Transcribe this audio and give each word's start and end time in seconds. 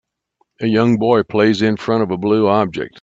A 0.61 0.65
young 0.65 0.97
boy 0.97 1.21
plays 1.21 1.61
in 1.61 1.77
front 1.77 2.01
of 2.01 2.09
a 2.09 2.17
blue 2.17 2.47
object. 2.47 2.99